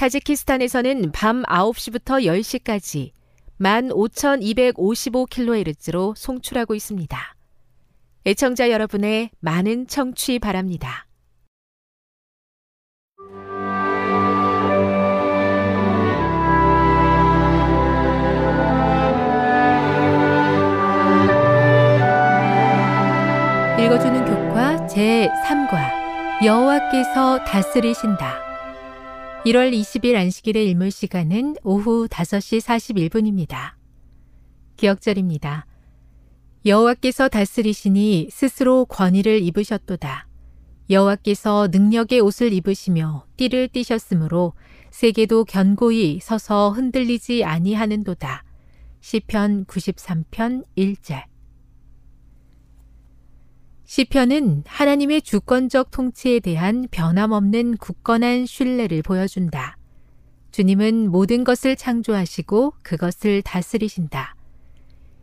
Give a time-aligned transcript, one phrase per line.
[0.00, 3.10] 타지키스탄에서는 밤 9시부터 10시까지
[3.60, 7.36] 15,255kHz로 송출하고 있습니다.
[8.24, 11.06] 애청자 여러분의 많은 청취 바랍니다.
[23.78, 28.49] 읽어주는 교과 제3과 여호와께서 다스리신다.
[29.44, 33.72] 1월 20일 안식일의 일몰 시간은 오후 5시 41분입니다.
[34.76, 35.66] 기억절입니다.
[36.66, 40.28] 여호와께서 다스리시니 스스로 권위를 입으셨도다.
[40.90, 44.52] 여호와께서 능력의 옷을 입으시며 띠를 띠셨으므로
[44.90, 48.44] 세계도 견고히 서서 흔들리지 아니하는도다.
[49.00, 51.29] 시편 93편 1절
[53.90, 59.76] 시편은 하나님의 주권적 통치에 대한 변함없는 굳건한 신뢰를 보여준다.
[60.52, 64.36] 주님은 모든 것을 창조하시고 그것을 다스리신다.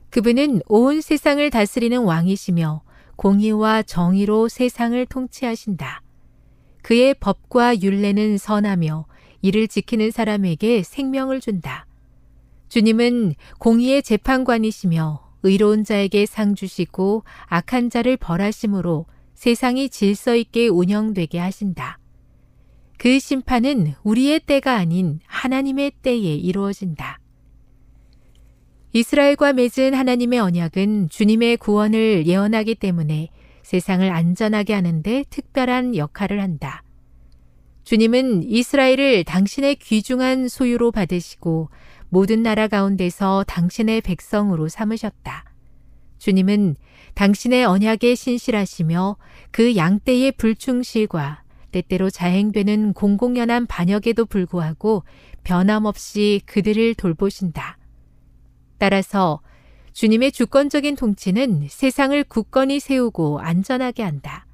[0.09, 2.81] 그분은 온 세상을 다스리는 왕이시며
[3.15, 6.01] 공의와 정의로 세상을 통치하신다.
[6.81, 9.05] 그의 법과 윤례는 선하며
[9.43, 11.85] 이를 지키는 사람에게 생명을 준다.
[12.67, 21.99] 주님은 공의의 재판관이시며 의로운 자에게 상 주시고 악한 자를 벌하심으로 세상이 질서 있게 운영되게 하신다.
[22.97, 27.19] 그 심판은 우리의 때가 아닌 하나님의 때에 이루어진다.
[28.93, 33.29] 이스라엘과 맺은 하나님의 언약은 주님의 구원을 예언하기 때문에
[33.61, 36.83] 세상을 안전하게 하는데 특별한 역할을 한다.
[37.83, 41.69] 주님은 이스라엘을 당신의 귀중한 소유로 받으시고
[42.09, 45.45] 모든 나라 가운데서 당신의 백성으로 삼으셨다.
[46.19, 46.75] 주님은
[47.13, 49.17] 당신의 언약에 신실하시며
[49.51, 55.03] 그 양떼의 불충실과 때때로 자행되는 공공연한 반역에도 불구하고
[55.43, 57.77] 변함없이 그들을 돌보신다.
[58.77, 59.41] 따라서
[59.93, 64.45] 주님의 주권적인 통치는 세상을 굳건히 세우고 안전하게 한다.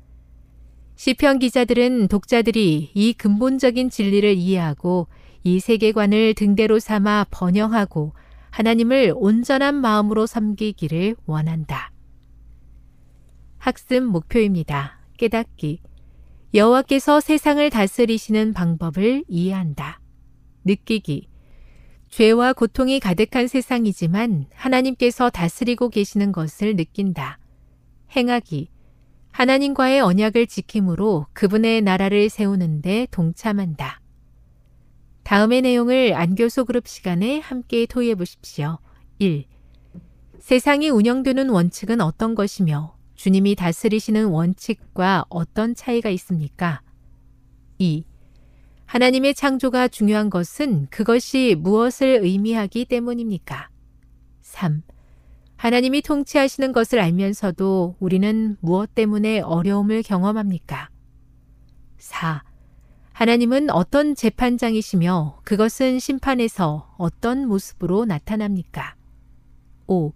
[0.96, 5.08] 시편 기자들은 독자들이 이 근본적인 진리를 이해하고
[5.43, 8.13] 이 세계관을 등대로 삼아 번영하고
[8.49, 11.91] 하나님을 온전한 마음으로 섬기기를 원한다.
[13.57, 14.99] 학습 목표입니다.
[15.17, 15.81] 깨닫기.
[16.53, 19.99] 여호와께서 세상을 다스리시는 방법을 이해한다.
[20.66, 21.29] 느끼기.
[22.09, 27.40] 죄와 고통이 가득한 세상이지만 하나님께서 다스리고 계시는 것을 느낀다.
[28.16, 28.69] 행하기.
[29.31, 34.03] 하나님과의 언약을 지킴으로 그분의 나라를 세우는데 동참한다.
[35.23, 38.79] 다음의 내용을 안교소 그룹 시간에 함께 토의해 보십시오.
[39.20, 39.46] 1.
[40.40, 46.81] 세상이 운영되는 원칙은 어떤 것이며 주님이 다스리시는 원칙과 어떤 차이가 있습니까?
[47.78, 48.03] 2.
[48.85, 53.69] 하나님의 창조가 중요한 것은 그것이 무엇을 의미하기 때문입니까?
[54.41, 54.84] 3.
[55.55, 60.90] 하나님이 통치하시는 것을 알면서도 우리는 무엇 때문에 어려움을 경험합니까?
[61.97, 62.43] 4.
[63.14, 68.96] 하나님은 어떤 재판장이시며 그것은 심판에서 어떤 모습으로 나타납니까?
[69.86, 70.14] 5.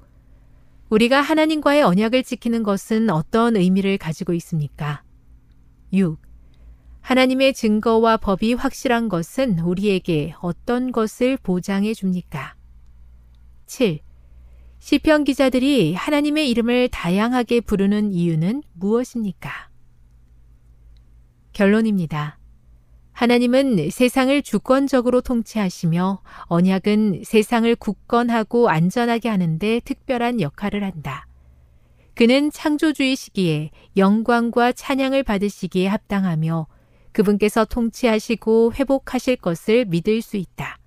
[0.89, 5.03] 우리가 하나님과의 언약을 지키는 것은 어떤 의미를 가지고 있습니까?
[5.93, 6.19] 6.
[7.01, 12.55] 하나님의 증거와 법이 확실한 것은 우리에게 어떤 것을 보장해 줍니까?
[13.67, 13.99] 7.
[14.79, 19.69] 시편 기자들이 하나님의 이름을 다양하게 부르는 이유는 무엇입니까?
[21.53, 22.39] 결론입니다.
[23.17, 31.25] 하나님은 세상을 주권적으로 통치하시며 언약은 세상을 굳건하고 안전하게 하는데 특별한 역할을 한다.
[32.13, 36.67] 그는 창조주의 시기에 영광과 찬양을 받으시기에 합당하며
[37.11, 40.77] 그분께서 통치하시고 회복하실 것을 믿을 수 있다.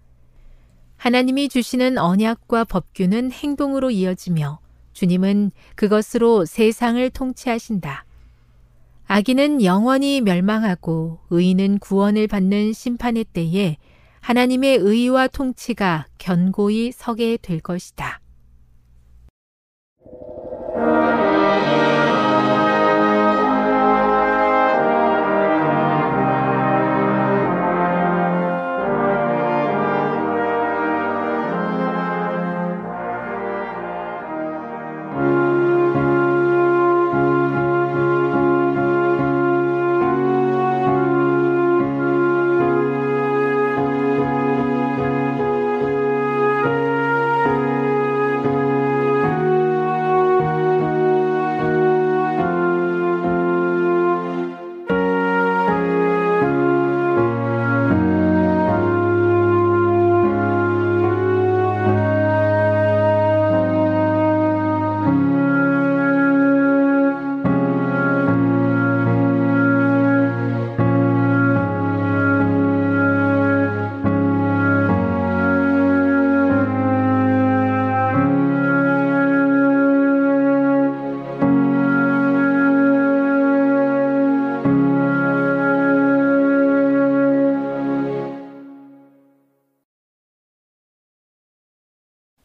[0.99, 4.61] 하나님이 주시는 언약과 법규는 행동으로 이어지며
[4.93, 8.05] 주님은 그것으로 세상을 통치하신다.
[9.13, 13.77] 악인은 영원히 멸망하고 의인은 구원을 받는 심판의 때에
[14.21, 18.21] 하나님의 의와 통치가 견고히 서게 될 것이다.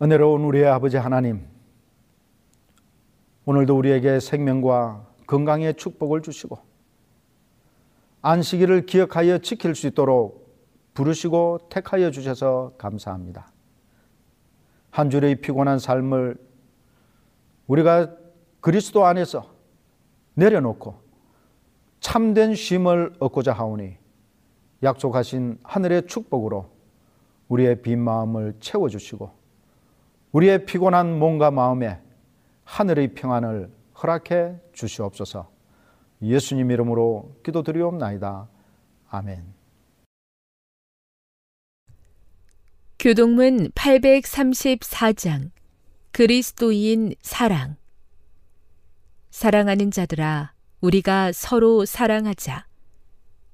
[0.05, 1.47] 은혜로운 우리의 아버지 하나님,
[3.45, 6.59] 오늘도 우리에게 생명과 건강의 축복을 주시고,
[8.21, 10.55] 안식일을 기억하여 지킬 수 있도록
[10.93, 13.51] 부르시고 택하여 주셔서 감사합니다.
[14.91, 16.37] 한 주의 피곤한 삶을
[17.65, 18.15] 우리가
[18.61, 19.55] 그리스도 안에서
[20.35, 21.01] 내려놓고
[21.99, 23.97] 참된 쉼을 얻고자 하오니
[24.83, 26.69] 약속하신 하늘의 축복으로
[27.47, 29.44] 우리의 빈 마음을 채워주시고
[30.35, 31.97] 우리의 피곤한 몸과 마음에
[32.65, 33.71] 하늘의 평안을
[34.03, 35.49] 허락해 주시옵소서.
[36.21, 38.49] 예수님 이름으로 기도드리옵나이다.
[39.07, 39.45] 아멘.
[42.99, 45.51] 교동문 834장
[46.11, 47.77] 그리스도인 사랑
[49.29, 52.67] 사랑하는 자들아 우리가 서로 사랑하자.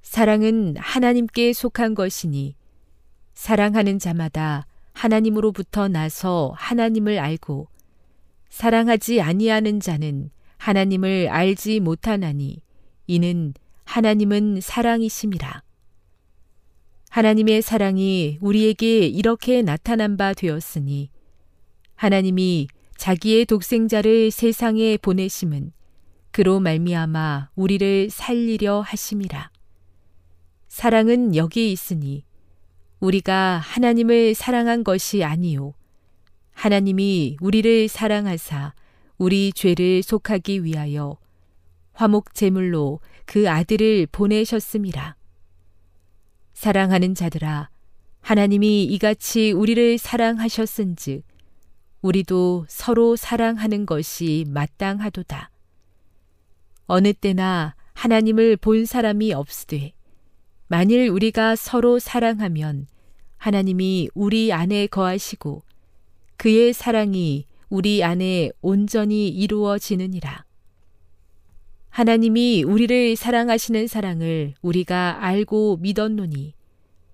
[0.01, 2.55] 사랑은 하나님께 속한 것이니
[3.35, 7.67] 사랑하는 자마다 하나님으로부터 나서 하나님을 알고
[8.49, 12.61] 사랑하지 아니하는 자는 하나님을 알지 못하나니
[13.07, 13.53] 이는
[13.85, 15.63] 하나님은 사랑이심이라.
[17.09, 21.09] 하나님의 사랑이 우리에게 이렇게 나타난 바 되었으니
[21.95, 25.71] 하나님이 자기의 독생자를 세상에 보내심은
[26.31, 29.51] 그로 말미암아 우리를 살리려 하심이라.
[30.69, 32.23] 사랑은 여기 있으니
[33.01, 35.73] 우리가 하나님을 사랑한 것이 아니요.
[36.53, 38.73] 하나님이 우리를 사랑하사
[39.17, 41.17] 우리 죄를 속하기 위하여
[41.93, 45.17] 화목 제물로 그 아들을 보내셨습니다.
[46.53, 47.69] 사랑하는 자들아,
[48.21, 51.23] 하나님이 이같이 우리를 사랑하셨은즉
[52.01, 55.49] 우리도 서로 사랑하는 것이 마땅하도다.
[56.85, 59.93] 어느 때나 하나님을 본 사람이 없으되
[60.71, 62.87] 만일 우리가 서로 사랑하면
[63.35, 65.63] 하나님이 우리 안에 거하시고
[66.37, 70.45] 그의 사랑이 우리 안에 온전히 이루어지느니라.
[71.89, 76.53] 하나님이 우리를 사랑하시는 사랑을 우리가 알고 믿었노니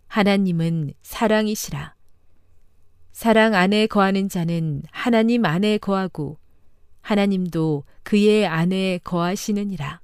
[0.06, 1.96] 하나님은 사랑이시라.
[3.12, 6.38] 사랑 안에 거하는 자는 하나님 안에 거하고
[7.02, 10.00] 하나님도 그의 안에 거하시느니라.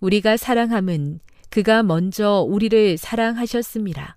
[0.00, 4.16] 우리가 사랑함은 그가 먼저 우리를 사랑하셨습니다.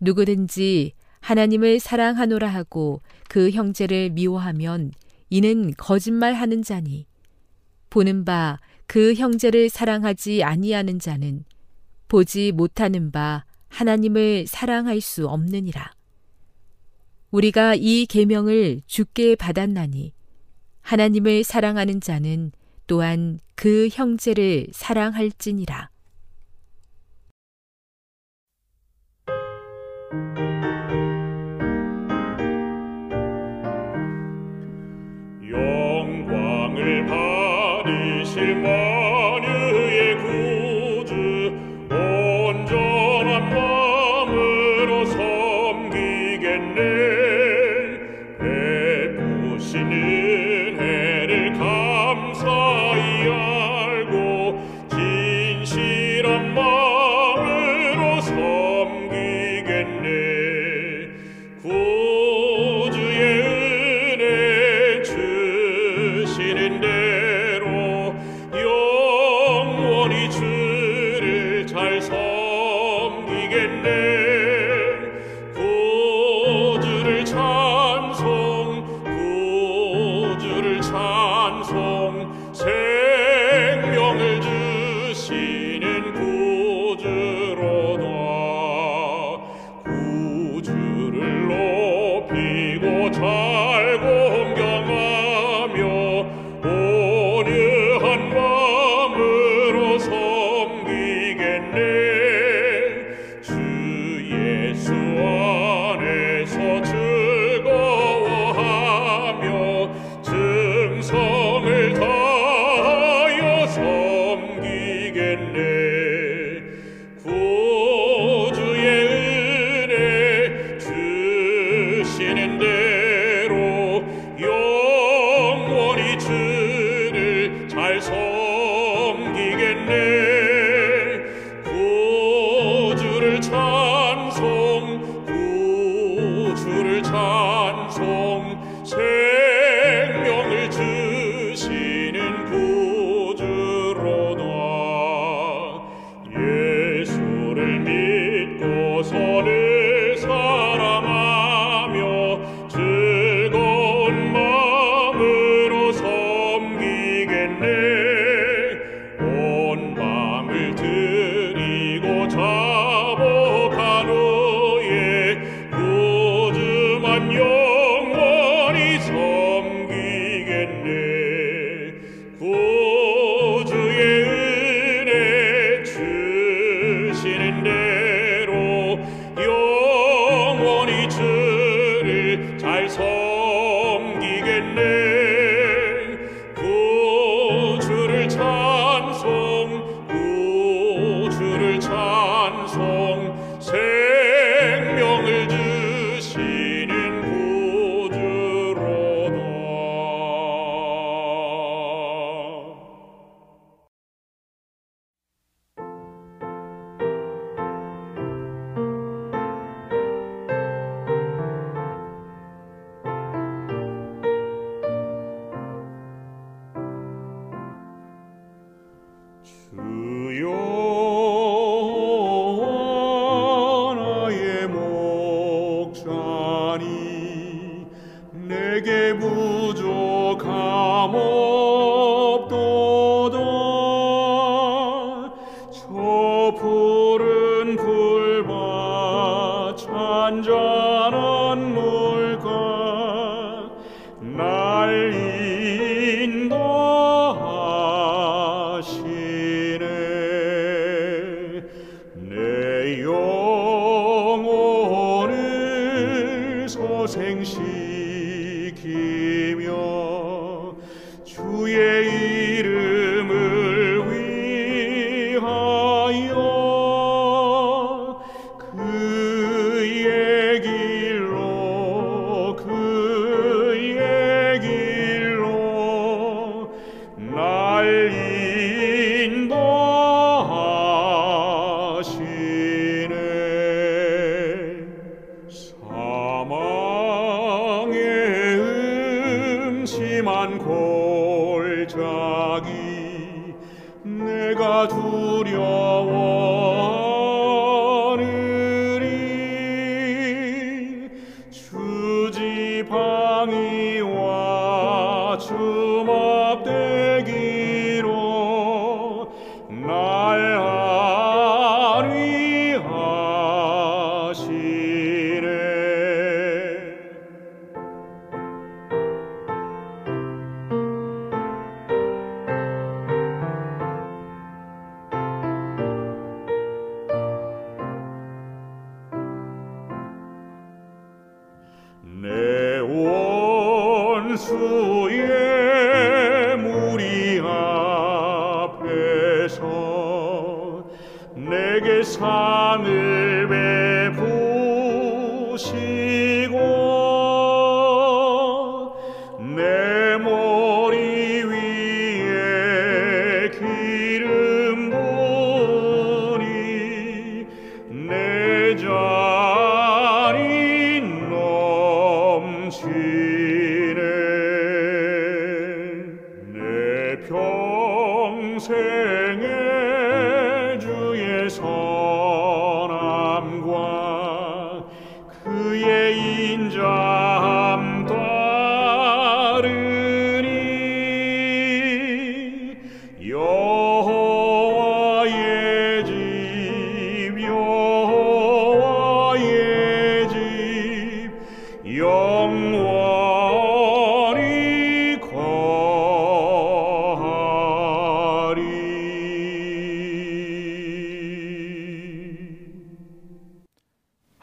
[0.00, 4.92] 누구든지 하나님을 사랑하노라 하고 그 형제를 미워하면
[5.30, 7.06] 이는 거짓말하는 자니
[7.90, 8.58] 보는 바
[8.92, 11.46] 그 형제를 사랑하지 아니하는 자는
[12.08, 15.92] 보지 못하는 바 하나님을 사랑할 수 없느니라.
[17.30, 20.12] 우리가 이 계명을 주께 받았나니
[20.82, 22.52] 하나님을 사랑하는 자는
[22.86, 25.88] 또한 그 형제를 사랑할지니라.
[50.00, 50.41] live.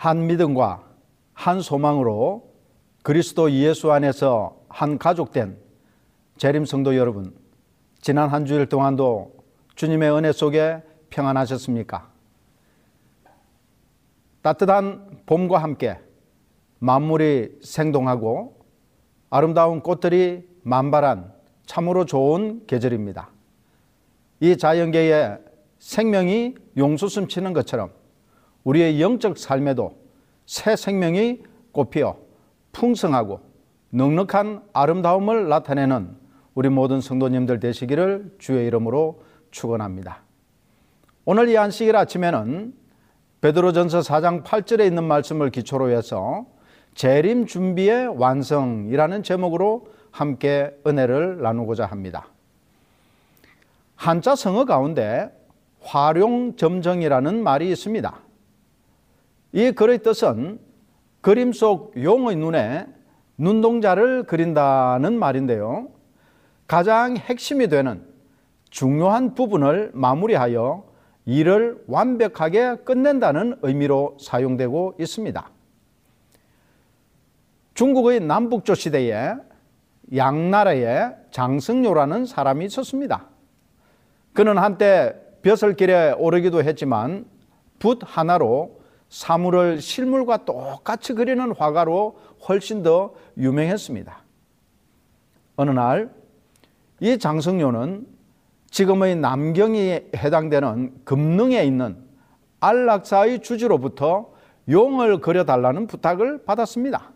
[0.09, 0.81] 한 믿음과
[1.33, 2.51] 한 소망으로
[3.03, 5.55] 그리스도 예수 안에서 한 가족된
[6.37, 7.35] 재림 성도 여러분,
[8.01, 9.35] 지난 한 주일 동안도
[9.75, 12.09] 주님의 은혜 속에 평안하셨습니까?
[14.41, 15.99] 따뜻한 봄과 함께
[16.79, 18.65] 만물이 생동하고
[19.29, 21.31] 아름다운 꽃들이 만발한
[21.67, 23.29] 참으로 좋은 계절입니다.
[24.39, 25.37] 이 자연계에
[25.77, 27.91] 생명이 용수 숨 치는 것처럼
[28.63, 29.98] 우리의 영적 삶에도
[30.49, 32.17] 새 생명이 꽃피어
[32.71, 33.39] 풍성하고
[33.91, 36.17] 넉넉한 아름다움을 나타내는
[36.55, 40.23] 우리 모든 성도님들 되시기를 주의 이름으로 축원합니다.
[41.25, 42.73] 오늘 이 안식일 아침에는
[43.41, 46.47] 베드로전서 4장 8절에 있는 말씀을 기초로 해서
[46.95, 52.27] 재림 준비의 완성이라는 제목으로 함께 은혜를 나누고자 합니다.
[53.95, 55.29] 한자 성어 가운데
[55.81, 58.28] 활용점정이라는 말이 있습니다.
[59.51, 60.59] 이 글의 뜻은
[61.21, 62.87] 그림 속 용의 눈에
[63.37, 65.89] 눈동자를 그린다는 말인데요.
[66.67, 68.03] 가장 핵심이 되는
[68.69, 70.83] 중요한 부분을 마무리하여
[71.25, 75.49] 일을 완벽하게 끝낸다는 의미로 사용되고 있습니다.
[77.73, 79.33] 중국의 남북조 시대에
[80.15, 83.27] 양나라에 장승료라는 사람이 있었습니다.
[84.33, 87.25] 그는 한때 벼슬길에 오르기도 했지만
[87.79, 88.78] 붓 하나로
[89.09, 94.23] 사물을 실물과 똑같이 그리는 화가로 훨씬 더 유명했습니다.
[95.57, 96.19] 어느 날
[96.99, 98.05] 이 장승료는
[98.71, 101.97] 지금의 남경이 해당되는 금능에 있는
[102.59, 104.33] 안락사의 주지로부터
[104.69, 107.11] 용을 그려달라는 부탁을 받았습니다.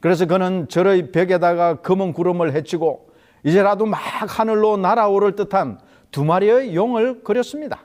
[0.00, 3.10] 그래서 그는 절의 벽에다가 검은 구름을 헤치고
[3.44, 5.78] 이제라도 막 하늘로 날아오를 듯한
[6.10, 7.82] 두 마리의 용을 그렸습니다.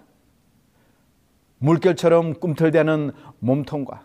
[1.60, 4.04] 물결처럼 꿈틀대는 몸통과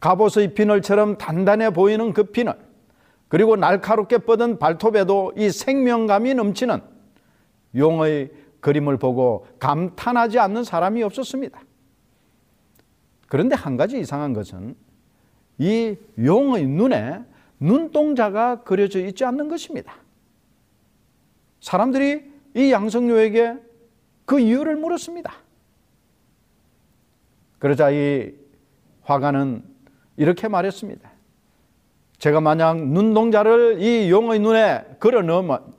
[0.00, 2.54] 갑옷의 비늘처럼 단단해 보이는 그 비늘
[3.28, 6.80] 그리고 날카롭게 뻗은 발톱에도 이 생명감이 넘치는
[7.74, 11.60] 용의 그림을 보고 감탄하지 않는 사람이 없었습니다.
[13.28, 14.76] 그런데 한 가지 이상한 것은
[15.58, 17.20] 이 용의 눈에
[17.58, 19.94] 눈동자가 그려져 있지 않는 것입니다.
[21.60, 23.56] 사람들이 이 양성료에게
[24.26, 25.43] 그 이유를 물었습니다.
[27.64, 28.34] 그러자 이
[29.04, 29.64] 화가는
[30.18, 31.10] 이렇게 말했습니다.
[32.18, 35.72] 제가 만약 눈동자를 이 용의 눈에 걸어 넣으면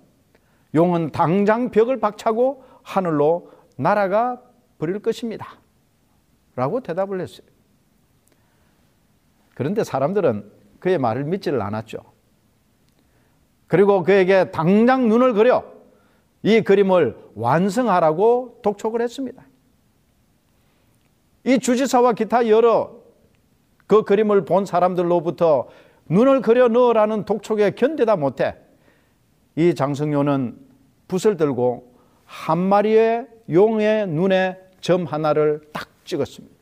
[0.74, 4.42] 용은 당장 벽을 박차고 하늘로 날아가
[4.80, 5.60] 버릴 것입니다.
[6.56, 7.46] 라고 대답을 했어요.
[9.54, 12.00] 그런데 사람들은 그의 말을 믿지를 않았죠.
[13.68, 15.64] 그리고 그에게 당장 눈을 그려
[16.42, 19.46] 이 그림을 완성하라고 독촉을 했습니다.
[21.46, 22.96] 이 주지사와 기타 여러
[23.88, 25.68] 그 그림을 본 사람들로부터
[26.10, 28.56] 눈을 그려 넣으라는 독촉에 견디다 못해
[29.56, 30.58] 이 장성료는
[31.08, 31.94] 붓을 들고
[32.26, 36.56] 한 마리의 용의 눈에 점 하나를 딱 찍었습니다.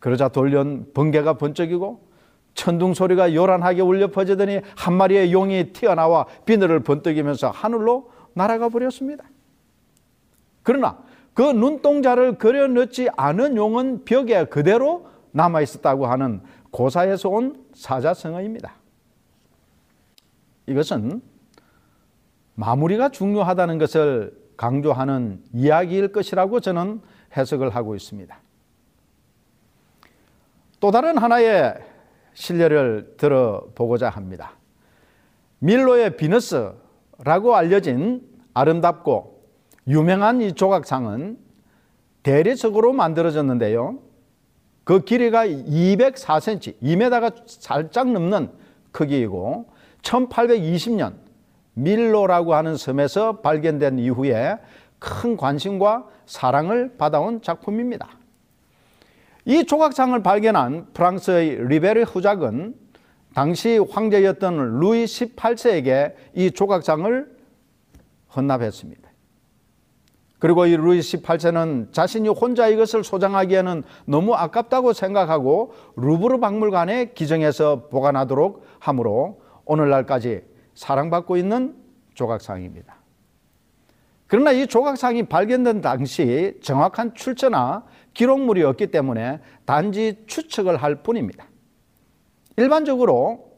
[0.00, 2.08] 그러자 돌연 번개가 번쩍이고
[2.54, 9.24] 천둥 소리가 요란하게 울려 퍼지더니 한 마리의 용이 튀어나와 비늘을 번뜩이면서 하늘로 날아가 버렸습니다.
[10.62, 10.98] 그러나
[11.34, 18.74] 그 눈동자를 그려 넣지 않은 용은 벽에 그대로 남아 있었다고 하는 고사에서 온 사자성어입니다.
[20.66, 21.22] 이것은
[22.54, 27.00] 마무리가 중요하다는 것을 강조하는 이야기일 것이라고 저는
[27.36, 28.38] 해석을 하고 있습니다.
[30.80, 31.74] 또 다른 하나의
[32.34, 34.52] 신뢰를 들어보고자 합니다.
[35.60, 39.31] 밀로의 비너스라고 알려진 아름답고
[39.86, 41.38] 유명한 이 조각상은
[42.22, 43.98] 대리석으로 만들어졌는데요.
[44.84, 48.50] 그 길이가 204cm, 2m가 살짝 넘는
[48.92, 49.70] 크기이고
[50.02, 51.14] 1820년
[51.74, 54.58] 밀로라고 하는 섬에서 발견된 이후에
[54.98, 58.08] 큰 관심과 사랑을 받아온 작품입니다.
[59.44, 62.76] 이 조각상을 발견한 프랑스의 리베르 후작은
[63.34, 67.36] 당시 황제였던 루이 18세에게 이 조각상을
[68.36, 69.01] 헌납했습니다.
[70.42, 78.66] 그리고 이 루이 18세는 자신이 혼자 이것을 소장하기에는 너무 아깝다고 생각하고 루브르 박물관에 기증해서 보관하도록
[78.80, 80.42] 하므로 오늘날까지
[80.74, 81.76] 사랑받고 있는
[82.14, 82.96] 조각상입니다.
[84.26, 91.46] 그러나 이 조각상이 발견된 당시 정확한 출처나 기록물이 없기 때문에 단지 추측을 할 뿐입니다.
[92.56, 93.52] 일반적으로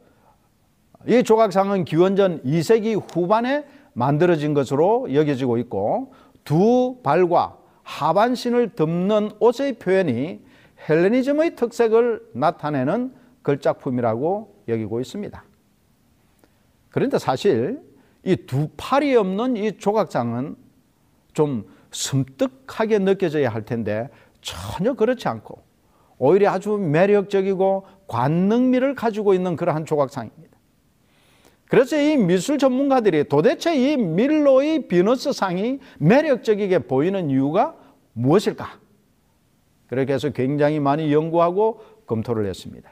[1.07, 6.13] 이 조각상은 기원전 2세기 후반에 만들어진 것으로 여겨지고 있고
[6.45, 10.41] 두 발과 하반신을 덮는 옷의 표현이
[10.89, 15.45] 헬레니즘의 특색을 나타내는 걸작품이라고 여기고 있습니다.
[16.91, 17.83] 그런데 사실
[18.25, 20.57] 이 두 팔이 없는 이 조각상은
[21.35, 24.09] 좀 섬뜩하게 느껴져야 할 텐데
[24.41, 25.63] 전혀 그렇지 않고
[26.19, 30.54] 오히려 아주 매력적이고 관능미를 가지고 있는 그러한 조각상입니다.
[31.75, 37.75] 그래서 이 미술 전문가들이 도대체 이 밀로의 비너스 상이 매력적이게 보이는 이유가
[38.13, 38.79] 무엇일까?
[39.89, 42.89] 그렇게 해서 굉장히 많이 연구하고 검토를 했습니다.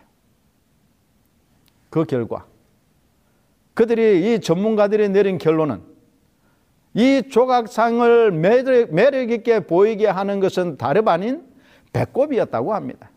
[1.91, 2.45] 그 결과
[3.75, 5.81] 그들이 이 전문가들이 내린 결론은
[6.93, 11.47] 이 조각상을 매력, 매력 있게 보이게 하는 것은 다름 아닌
[11.93, 13.13] 배꼽이었다고 합니다.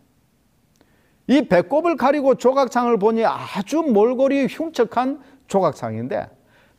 [1.26, 6.28] 이 배꼽을 가리고 조각상을 보니 아주 몰골이 흉측한 조각상인데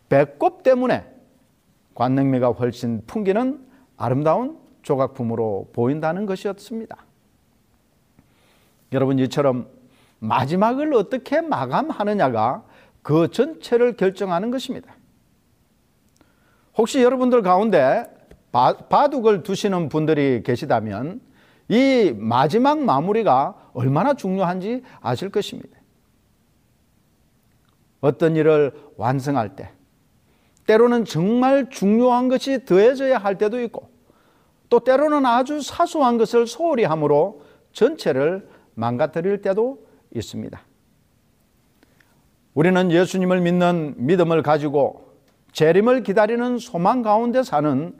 [0.10, 1.06] 배꼽 때문에
[1.96, 3.66] 관능미가 훨씬 풍기는
[3.98, 6.96] 아름다운 조각품으로 보인다는 것이었습니다.
[8.94, 9.68] 여러분 이처럼
[10.20, 12.64] 마지막을 어떻게 마감하느냐가
[13.02, 14.96] 그 전체를 결정하는 것입니다.
[16.78, 18.06] 혹시 여러분들 가운데
[18.52, 21.22] 바둑을 두시는 분들이 계시다면
[21.70, 25.77] 이 마지막 마무리가 얼마나 중요한지 아실 것입니다.
[28.02, 29.72] 어떤 일을 완성할 때,
[30.66, 33.90] 때로는 정말 중요한 것이 더해져야 할 때도 있고,
[34.70, 40.62] 또 때로는 아주 사소한 것을 소홀히 함으로 전체를 망가뜨릴 때도 있습니다.
[42.54, 45.14] 우리는 예수님을 믿는 믿음을 가지고
[45.52, 47.98] 재림을 기다리는 소망 가운데 사는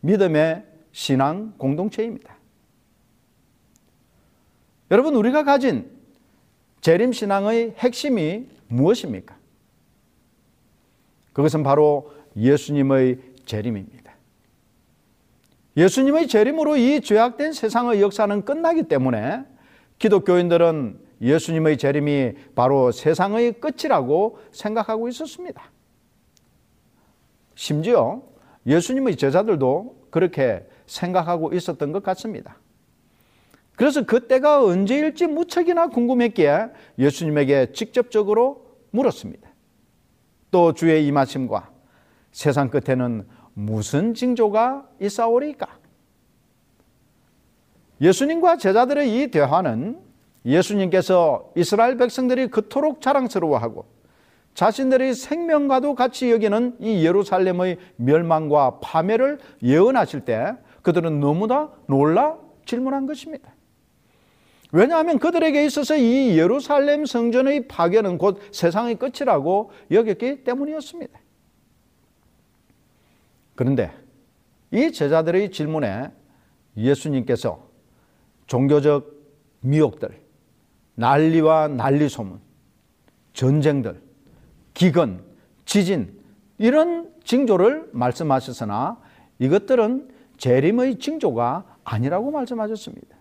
[0.00, 2.36] 믿음의 신앙 공동체입니다.
[4.90, 5.90] 여러분, 우리가 가진
[6.80, 9.37] 재림 신앙의 핵심이 무엇입니까?
[11.38, 14.12] 그것은 바로 예수님의 재림입니다.
[15.76, 19.44] 예수님의 재림으로 이 죄악된 세상의 역사는 끝나기 때문에
[20.00, 25.70] 기독교인들은 예수님의 재림이 바로 세상의 끝이라고 생각하고 있었습니다.
[27.54, 28.20] 심지어
[28.66, 32.58] 예수님의 제자들도 그렇게 생각하고 있었던 것 같습니다.
[33.76, 39.47] 그래서 그때가 언제일지 무척이나 궁금했기에 예수님에게 직접적으로 물었습니다.
[40.50, 41.70] 또 주의 임하심과
[42.32, 45.66] 세상 끝에는 무슨 징조가 있사오리까?
[48.00, 50.00] 예수님과 제자들의 이 대화는
[50.44, 53.86] 예수님께서 이스라엘 백성들이 그토록 자랑스러워하고
[54.54, 63.52] 자신들의 생명과도 같이 여기는 이 예루살렘의 멸망과 파멸을 예언하실 때 그들은 너무나 놀라 질문한 것입니다.
[64.72, 71.18] 왜냐하면 그들에게 있어서 이 예루살렘 성전의 파괴는 곧 세상의 끝이라고 여겼기 때문이었습니다.
[73.54, 73.92] 그런데
[74.70, 76.10] 이 제자들의 질문에
[76.76, 77.66] 예수님께서
[78.46, 79.16] 종교적
[79.60, 80.20] 미혹들,
[80.94, 82.40] 난리와 난리 소문,
[83.32, 84.00] 전쟁들,
[84.74, 85.20] 기근,
[85.64, 86.20] 지진
[86.58, 89.00] 이런 징조를 말씀하셨으나
[89.38, 93.17] 이것들은 재림의 징조가 아니라고 말씀하셨습니다.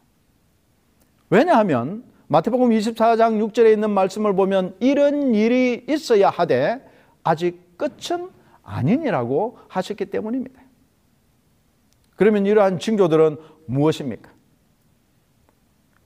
[1.30, 6.86] 왜냐하면 마태복음 24장 6절에 있는 말씀을 보면 이런 일이 있어야 하되
[7.24, 8.30] 아직 끝은
[8.63, 10.62] 아니니라고 하셨기 때문입니다.
[12.16, 13.38] 그러면 이러한 징조들은
[13.68, 14.32] 무엇입니까?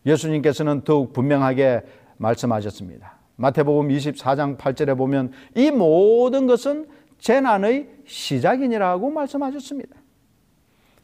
[0.05, 1.81] 예수님께서는 더욱 분명하게
[2.17, 3.19] 말씀하셨습니다.
[3.35, 10.00] 마태복음 24장 8절에 보면 이 모든 것은 재난의 시작이니라고 말씀하셨습니다.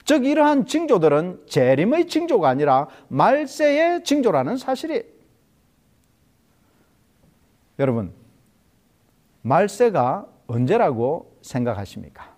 [0.07, 5.03] 즉 이러한 징조들은 재림의 징조가 아니라 말세의 징조라는 사실이
[7.77, 8.13] 여러분
[9.41, 12.33] 말세가 언제라고 생각하십니까?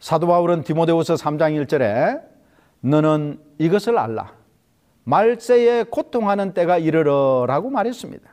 [0.00, 2.20] 사도 바울은 디모데후서 3장 1절에
[2.80, 4.34] 너는 이것을 알라.
[5.04, 8.31] 말세에 고통하는 때가 이르러라고 말했습니다.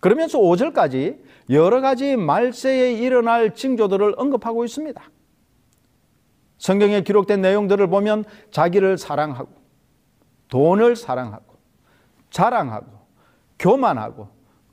[0.00, 1.18] 그러면서 5절까지
[1.50, 5.02] 여러 가지 말세에 일어날 징조들을 언급하고 있습니다.
[6.58, 9.50] 성경에 기록된 내용들을 보면 자기를 사랑하고
[10.48, 11.56] 돈을 사랑하고
[12.30, 12.86] 자랑하고
[13.58, 14.28] 교만하고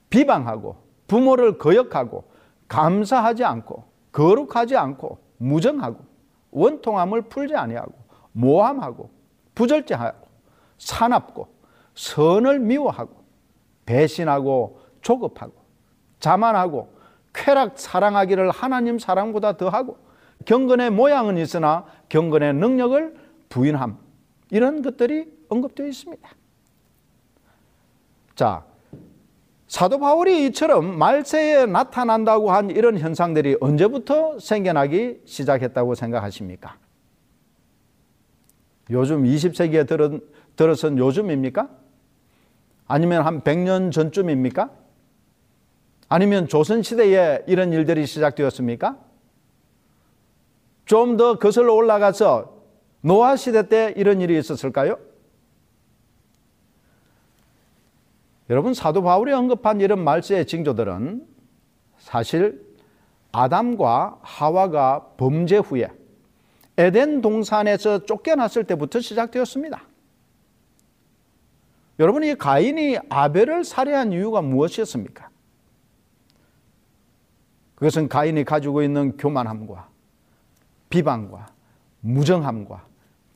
[0.10, 2.30] 비방하고 부모를 거역하고
[2.68, 6.04] 감사하지 않고 거룩하지 않고 무정하고
[6.52, 7.94] 원통함을 풀지 아니하고
[8.32, 9.10] 모함하고
[9.54, 10.28] 부절제하고
[10.78, 11.48] 사납고
[11.94, 13.24] 선을 미워하고
[13.86, 15.54] 배신하고 조급하고
[16.20, 16.94] 자만하고
[17.34, 19.98] 쾌락 사랑하기를 하나님 사랑보다 더하고
[20.46, 23.16] 경건의 모양은 있으나 경건의 능력을
[23.50, 23.98] 부인함
[24.50, 26.28] 이런 것들이 언급되어 있습니다.
[28.34, 28.66] 자,
[29.68, 36.78] 사도 바울이 이처럼 말세에 나타난다고 한 이런 현상들이 언제부터 생겨나기 시작했다고 생각하십니까?
[38.90, 40.22] 요즘 20세기에 들은,
[40.56, 41.70] 들어선 요즘입니까?
[42.88, 44.85] 아니면 한 100년 전쯤입니까?
[46.08, 48.98] 아니면 조선시대에 이런 일들이 시작되었습니까?
[50.86, 52.54] 좀 더 거슬러 올라가서
[53.02, 54.98] 노아시대 때 이런 일이 있었을까요?
[58.50, 61.26] 여러분 사도 바울이 언급한 이런 말세의 징조들은
[61.98, 62.64] 사실
[63.32, 65.90] 아담과 하와가 범죄 후에
[66.78, 69.82] 에덴 동산에서 쫓겨났을 때부터 시작되었습니다.
[72.00, 75.30] 여러분 이 가인이 아벨을 살해한 이유가 무엇이었습니까?
[77.76, 79.90] 그것은 가인이 가지고 있는 교만함과
[80.90, 81.48] 비방과
[82.02, 82.86] 무정함과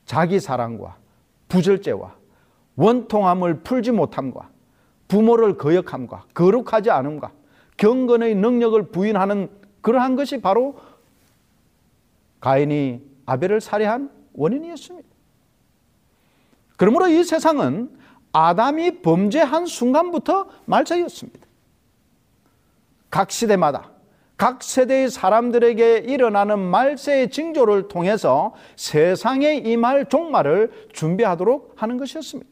[0.06, 0.96] 자기 사랑과
[1.48, 2.14] 부절제와
[2.76, 4.48] 원통함을 풀지 못함과
[5.08, 7.32] 부모를 거역함과 거룩하지 않음과
[7.76, 9.50] 경건의 능력을 부인하는
[9.82, 10.78] 그러한 것이 바로
[12.40, 15.08] 가인이 아벨을 살해한 원인이었습니다.
[16.76, 17.98] 그러므로 이 세상은
[18.32, 21.46] 아담이 범죄한 순간부터 말자였습니다.
[23.10, 23.90] 각 시대마다
[24.40, 32.50] 각 세대의 사람들에게 일어나는 말세의 징조를 통해서 세상에 임할 종말을 준비하도록 하는 것이었습니다.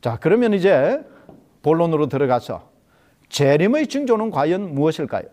[0.00, 1.04] 자, 그러면 이제
[1.62, 2.70] 본론으로 들어가서
[3.30, 5.24] 재림의 징조는 과연 무엇일까요?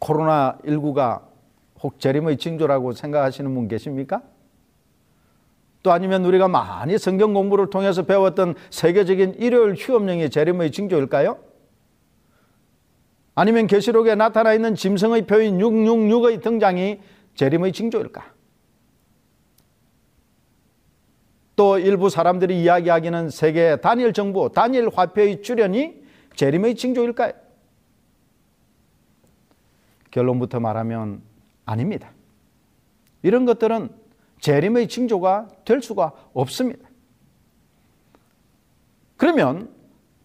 [0.00, 1.22] 코로나19가
[1.80, 4.22] 혹 재림의 징조라고 생각하시는 분 계십니까?
[5.84, 11.46] 또 아니면 우리가 많이 성경 공부를 통해서 배웠던 세계적인 일요일 휴업령이 재림의 징조일까요?
[13.38, 16.98] 아니면 계시록에 나타나 있는 짐승의 표인 666의 등장이
[17.36, 18.34] 재림의 징조일까?
[21.54, 26.02] 또 일부 사람들이 이야기하기는 세계 단일 정부, 단일 화폐의 출현이
[26.34, 27.32] 재림의 징조일까요?
[30.10, 31.22] 결론부터 말하면
[31.64, 32.10] 아닙니다.
[33.22, 33.90] 이런 것들은
[34.40, 36.88] 재림의 징조가 될 수가 없습니다.
[39.16, 39.77] 그러면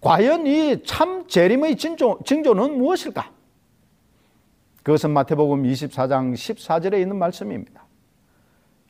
[0.03, 3.31] 과연 이 참 재림의 징조, 징조 는 무엇일까?
[4.83, 7.85] 그것은 마태복음 24장 14절에 있는 말씀입니다.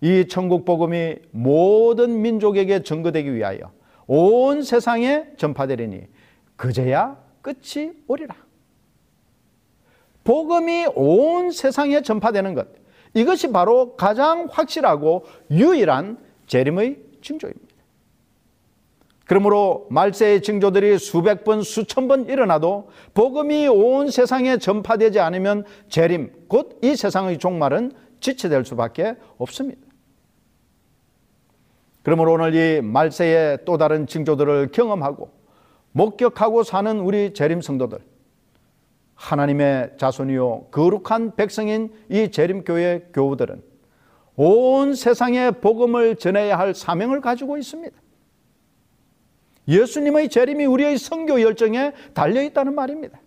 [0.01, 3.71] 이 천국 복음이 모든 민족에게 전거되기 위하여
[4.07, 6.01] 온 세상에 전파되리니
[6.55, 8.35] 그제야 끝이 오리라.
[10.23, 12.67] 복음이 온 세상에 전파되는 것.
[13.13, 17.72] 이것이 바로 가장 확실하고 유일한 재림의 징조입니다.
[19.25, 26.79] 그러므로 말세의 징조들이 수백 번, 수천 번 일어나도 복음이 온 세상에 전파되지 않으면 재림, 곧
[26.83, 29.81] 이 세상의 종말은 지체될 수밖에 없습니다.
[32.03, 35.31] 그러므로 오늘 이 말세의 또 다른 징조들을 경험하고
[35.93, 37.99] 목격하고 사는 우리 재림 성도들,
[39.15, 43.63] 하나님의 자손이요 거룩한 백성인 이 재림교회 교우들은
[44.35, 48.02] 온 세상에 복음을 전해야 할 사명을 가지고 있습니다.
[49.67, 53.19] 예수님의 재림이 우리의 선교 열정에 달려 있다는 말입니다.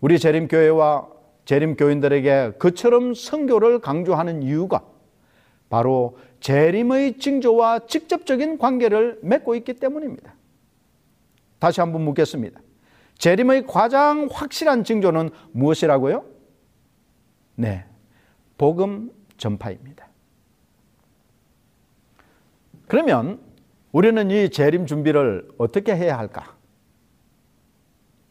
[0.00, 1.08] 우리 재림교회와
[1.44, 4.84] 재림교인들에게 그처럼 선교를 강조하는 이유가
[5.68, 10.34] 바로 재림의 징조와 직접적인 관계를 맺고 있기 때문입니다.
[11.58, 12.60] 다시 한번 묻겠습니다.
[13.18, 16.24] 재림의 가장 확실한 징조는 무엇이라고요?
[17.56, 17.84] 네.
[18.56, 20.06] 복음 전파입니다.
[22.86, 23.40] 그러면
[23.92, 26.54] 우리는 이 재림 준비를 어떻게 해야 할까?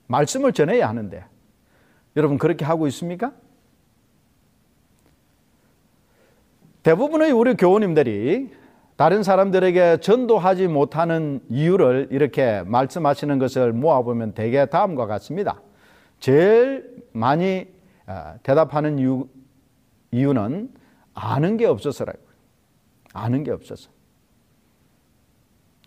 [0.08, 1.26] 말씀을 전해야 하는데
[2.16, 3.34] 여러분 그렇게 하고 있습니까?
[6.84, 8.50] 대부분의 우리 교우님들이
[8.96, 15.62] 다른 사람들에게 전도하지 못하는 이유를 이렇게 말씀하시는 것을 모아보면 대개 다음과 같습니다.
[16.20, 17.68] 제일 많이
[18.08, 19.28] 아, 대답하는 이유,
[20.12, 20.74] 이유 는
[21.14, 22.20] 아는 게 없어서라고.
[23.14, 23.90] 아는 게 없어서.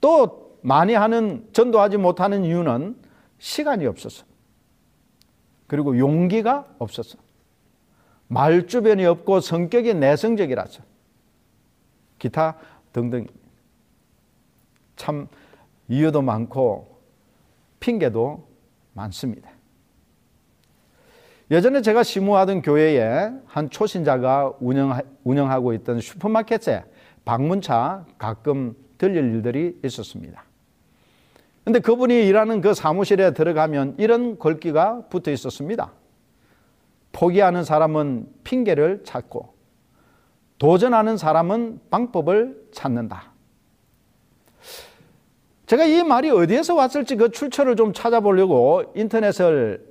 [0.01, 2.97] 또 많이 하는 전도하지 못하는 이유는
[3.39, 4.25] 시간이 없어서.
[5.67, 7.19] 그리고 용기가 없어서.
[8.29, 10.83] 말주변이 없고 성격이 내성적이라서.
[12.19, 12.57] 기타
[12.93, 13.27] 등등.
[14.97, 15.29] 참
[15.89, 17.01] 이유도 많고
[17.81, 18.47] 핑계도
[18.93, 19.51] 많습니다.
[21.51, 26.85] 예전에 제가 시무하던 교회에 한 초신자가 운영, 운영하고 있던 슈퍼마켓에
[27.25, 30.45] 방문차 가끔 들릴 일들이 있었습니다.
[31.65, 35.91] 근데 그분이 일하는 그 사무실에 들어가면 이런 글귀가 붙어 있었습니다.
[37.13, 39.55] 포기하는 사람은 핑계를 찾고
[40.59, 43.33] 도전하는 사람은 방법을 찾는다.
[45.65, 49.83] 제가 이 말이 어디에서 왔을지 그 출처를 좀 찾아보려고 인터넷을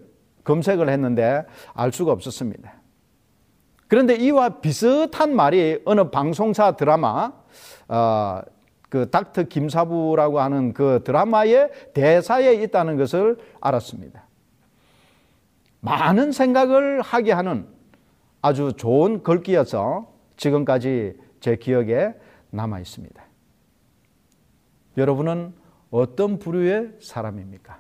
[0.43, 2.74] 검색을 했는데 알 수가 없었습니다.
[3.88, 7.32] 그런데 이와 비슷한 말이 어느 방송사 드라마,
[7.88, 8.41] 어,
[8.89, 14.23] 그 닥터 김사부라고 하는 그 드라마의 대사에 있다는 것을 알았습니다.
[15.82, 17.67] 많은 생각을 하게 하는
[18.41, 22.13] 아주 좋은 글귀여서 지금까지 제 기억에
[22.49, 23.23] 남아 있습니다.
[24.97, 25.54] 여러분은
[25.91, 27.80] 어떤 부류의 사람입니까?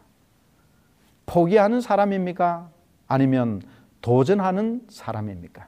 [1.25, 2.69] 포기하는 사람입니까?
[3.07, 3.61] 아니면
[4.01, 5.67] 도전하는 사람입니까?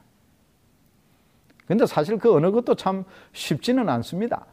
[1.66, 4.46] 근데 사실 그 어느 것도 참 쉽지는 않습니다.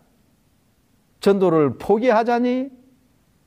[1.20, 2.70] 전도를 포기하자니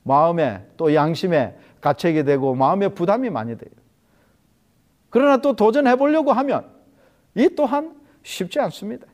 [0.03, 3.71] 마음에 또 양심에 갇히게 되고 마음에 부담이 많이 돼요.
[5.09, 6.69] 그러나 또 도전해 보려고 하면
[7.35, 9.05] 이 또한 쉽지 않습니다.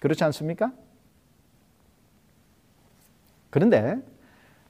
[0.00, 0.72] 그렇지 않습니까?
[3.50, 3.98] 그런데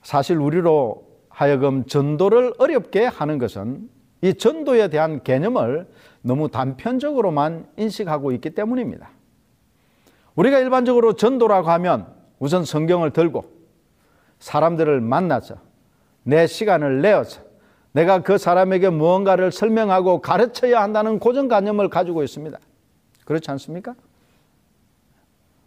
[0.03, 3.89] 사실 우리로 하여금 전도를 어렵게 하는 것은
[4.21, 5.89] 이 전도에 대한 개념을
[6.21, 9.11] 너무 단편적으로만 인식하고 있기 때문입니다.
[10.35, 13.45] 우리가 일반적으로 전도라고 하면 우선 성경을 들고
[14.41, 15.55] 사람들을 만나서
[16.25, 17.41] 내 시간을 내어서
[17.93, 22.59] 내가 그 사람에게 무언가를 설명하고 가르쳐야 한다는 고정관념을 가지고 있습니다.
[23.25, 23.95] 그렇지 않습니까?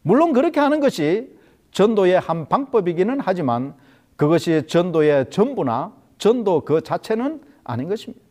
[0.01, 1.33] 물론 그렇게 하는 것이
[1.71, 3.73] 전도의 한 방법이기는 하지만
[4.17, 8.21] 그것이 전도의 전부나 전도 그 자체는 아닌 것입니다.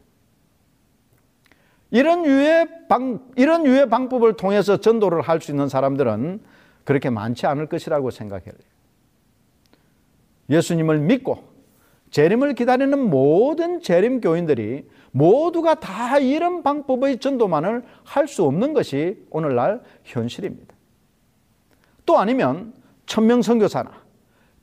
[1.91, 6.43] 이런 유의 방, 이런 유의 방법을 통해서 전도를 할 수 있는 사람들은
[6.85, 8.53] 그렇게 많지 않을 것이라고 생각해요.
[10.51, 11.43] 예수님을 믿고
[12.11, 19.83] 재림을 기다리는 모든 재림 교인들이 모두가 다 이런 방법의 전도만을 할 수 없는 것이 오늘날
[20.05, 20.75] 현실입니다.
[22.07, 22.75] 또 아니면
[23.07, 23.91] 천명 선교사나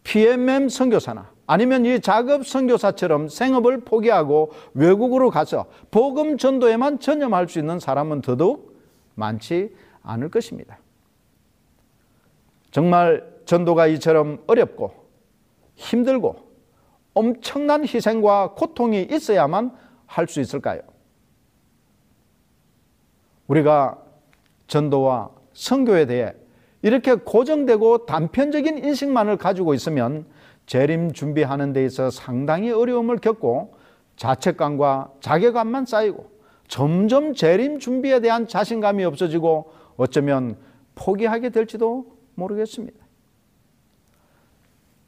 [0.04, 7.80] PMM 선교사나 아니면 이 작업 선교사처럼 생업을 포기하고 외국으로 가서 복음 전도에만 전념할 수 있는
[7.80, 8.80] 사람은 더더욱
[9.16, 10.80] 많지 않을 것입니다.
[12.72, 14.94] 정말 전도가 이처럼 어렵고
[15.76, 16.36] 힘들고
[17.14, 20.82] 엄청난 희생과 고통이 있어야만 할 수 있을까요?
[23.48, 23.98] 우리가
[24.68, 26.34] 전도와 선교에 대해
[26.82, 30.26] 이렇게 고정되고 단편적인 인식만을 가지고 있으면
[30.66, 33.76] 재림 준비하는 데 있어 상당히 어려움을 겪고
[34.16, 36.30] 자책감과 자괴감만 쌓이고
[36.68, 40.58] 점점 재림 준비에 대한 자신감이 없어지고 어쩌면
[40.96, 42.06] 포기하게 될지도
[42.36, 42.98] 모르겠습니다.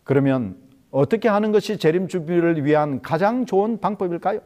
[0.03, 0.57] 그러면
[0.91, 4.41] 어떻게 하는 것이 재림 준비를 위한 가장 좋은 방법일까요?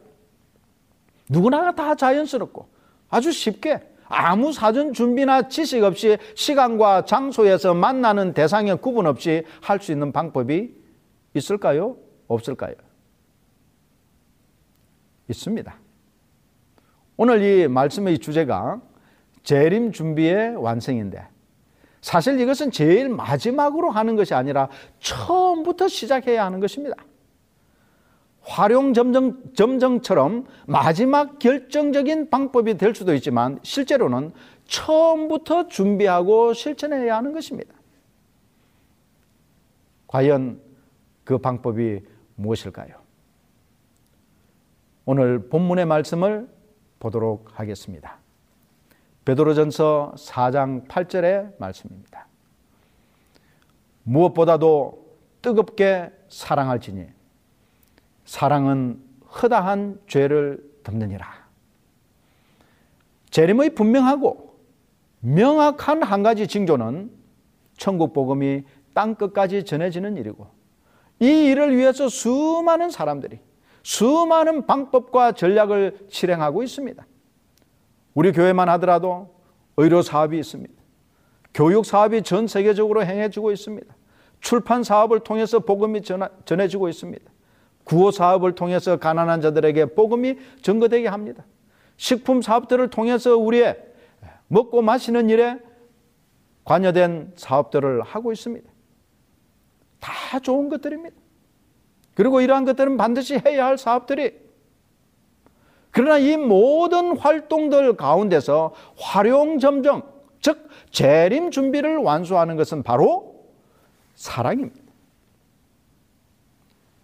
[1.28, 2.68] 누구나 다 자연스럽고
[3.08, 9.92] 아주 쉽게 아무 사전 준비나 지식 없이 시간과 장소에서 만나는 대상에 구분 없이 할 수
[9.92, 10.74] 있는 방법이
[11.34, 11.96] 있을까요?
[12.26, 12.74] 없을까요?
[15.28, 15.76] 있습니다.
[17.18, 18.80] 오늘 이 말씀의 주제가
[19.42, 21.26] 재림 준비의 완성인데
[22.08, 26.96] 사실 이것은 제일 마지막으로 하는 것이 아니라 처음부터 시작해야 하는 것입니다.
[28.40, 34.32] 활용 점정, 점정처럼 마지막 결정적인 방법이 될 수도 있지만 실제로는
[34.64, 37.74] 처음부터 준비하고 실천해야 하는 것입니다.
[40.06, 40.62] 과연
[41.24, 42.00] 그 방법이
[42.36, 42.94] 무엇일까요?
[45.04, 46.48] 오늘 본문의 말씀을
[47.00, 48.18] 보도록 하겠습니다.
[49.28, 52.26] 베드로전서 4장 8절의 말씀입니다.
[54.04, 55.06] 무엇보다도
[55.42, 57.08] 뜨겁게 사랑할지니
[58.24, 58.98] 사랑은
[59.30, 61.26] 허다한 죄를 덮느니라.
[63.28, 64.58] 재림의 분명하고
[65.20, 67.10] 명확한 한 가지 징조는
[67.76, 68.64] 천국 복음이
[68.94, 70.46] 땅 끝까지 전해지는 일이고
[71.20, 73.40] 이 일을 위해서 수많은 사람들이
[73.82, 77.06] 수많은 방법과 전략을 실행하고 있습니다.
[78.14, 79.34] 우리 교회만 하더라도
[79.76, 80.72] 의료 사업이 있습니다.
[81.54, 83.94] 교육 사업이 전 세계적으로 행해지고 있습니다.
[84.40, 86.02] 출판 사업을 통해서 복음이
[86.44, 87.24] 전해지고 있습니다.
[87.84, 91.44] 구호 사업을 통해서 가난한 자들에게 복음이 전거되게 합니다.
[91.96, 93.82] 식품 사업들을 통해서 우리의
[94.48, 95.58] 먹고 마시는 일에
[96.64, 98.70] 관여된 사업들을 하고 있습니다.
[100.00, 101.16] 다 좋은 것들입니다.
[102.14, 104.47] 그리고 이러한 것들은 반드시 해야 할 사업들이
[105.98, 110.04] 그러나 이 모든 활동들 가운데서 활용점정,
[110.40, 113.44] 즉 재림 준비를 완수하는 것은 바로
[114.14, 114.80] 사랑입니다.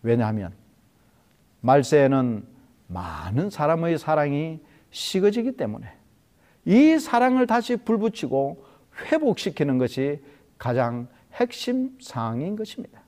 [0.04, 0.52] 왜냐하면
[1.62, 2.46] 말세에는
[2.86, 4.60] 많은 사람의 사랑이
[4.92, 5.88] 식어지기 때문에
[6.64, 8.64] 이 사랑을 다시 불붙이고
[9.10, 10.22] 회복시키는 것이
[10.56, 13.02] 가장 핵심 사항인 것입니다.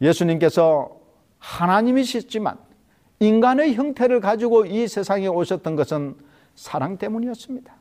[0.00, 0.90] 예수님께서
[1.38, 2.67] 하나님이셨지만
[3.20, 6.16] 인간의 형태를 가지고 이 세상에 오셨던 것은
[6.54, 7.74] 사랑 때문이었습니다.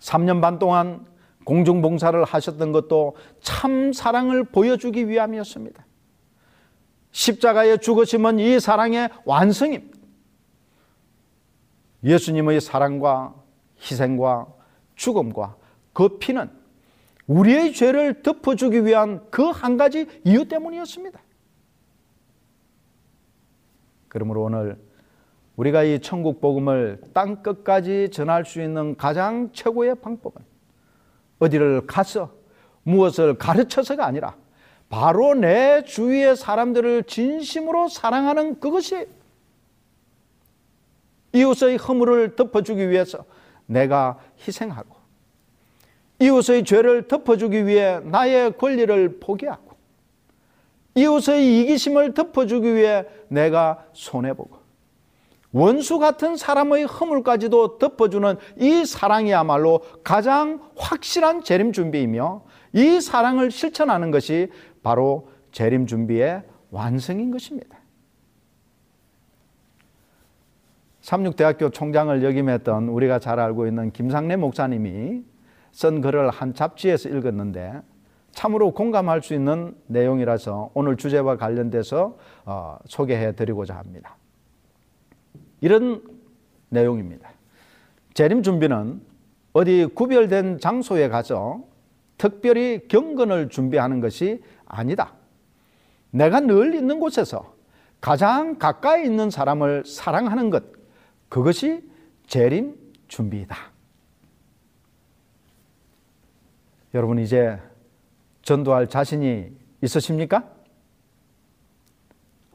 [0.00, 1.06] 3년 반 동안
[1.44, 5.84] 공중봉사를 하셨던 것도 참 사랑을 보여주기 위함이었습니다.
[7.12, 9.96] 십자가에 죽으심은 이 사랑의 완성입니다.
[12.04, 13.34] 예수님의 사랑과
[13.80, 14.46] 희생과
[14.96, 15.56] 죽음과
[15.92, 16.50] 그 피는
[17.26, 21.18] 우리의 죄를 덮어주기 위한 그 한 가지 이유 때문이었습니다.
[24.16, 24.78] 그러므로 오늘
[25.56, 30.40] 우리가 이 천국 복음을 땅 끝까지 전할 수 있는 가장 최고의 방법은
[31.38, 32.32] 어디를 가서
[32.82, 34.34] 무엇을 가르쳐서가 아니라
[34.88, 39.06] 바로 내 주위의 사람들을 진심으로 사랑하는 그것이
[41.34, 43.22] 이웃의 허물을 덮어주기 위해서
[43.66, 44.96] 내가 희생하고
[46.20, 49.65] 이웃의 죄를 덮어주기 위해 나의 권리를 포기하고
[50.96, 54.66] 이웃의 이기심을 덮어주기 위해 내가 손해보고
[55.52, 62.42] 원수 같은 사람의 허물까지도 덮어주는 이 사랑이야말로 가장 확실한 재림 준비이며
[62.72, 64.50] 이 사랑을 실천하는 것이
[64.82, 67.78] 바로 재림 준비의 완성인 것입니다.
[71.00, 75.22] 삼육대학교 총장을 역임했던 우리가 잘 알고 있는 김상래 목사님이
[75.70, 77.80] 쓴 글을 한 잡지에서 읽었는데
[78.36, 84.18] 참으로 공감할 수 있는 내용이라서 오늘 주제와 관련돼서 어, 소개해 드리고자 합니다.
[85.62, 86.02] 이런
[86.68, 87.30] 내용입니다.
[88.12, 89.00] 재림 준비는
[89.54, 91.64] 어디 구별된 장소에 가서
[92.18, 95.14] 특별히 경건을 준비하는 것이 아니다.
[96.10, 97.54] 내가 늘 있는 곳에서
[98.02, 100.62] 가장 가까이 있는 사람을 사랑하는 것,
[101.30, 101.88] 그것이
[102.26, 102.76] 재림
[103.08, 103.56] 준비이다.
[106.92, 107.58] 여러분 이제
[108.46, 109.50] 전도할 자신이
[109.82, 110.48] 있으십니까?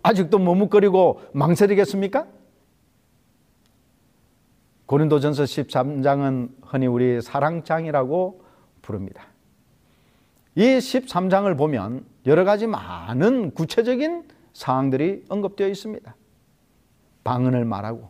[0.02, 2.28] 아직도 머뭇거리고 망설이겠습니까?
[4.86, 8.42] 고린도전서 13장은 흔히 우리 사랑장이라고
[8.82, 9.28] 부릅니다.
[10.56, 16.16] 이 13장을 보면 여러 가지 많은 구체적인 사항들이 언급되어 있습니다.
[17.26, 18.10] 방언을 말하고